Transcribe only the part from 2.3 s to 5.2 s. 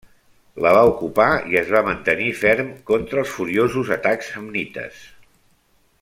ferm contra els furiosos atacs samnites.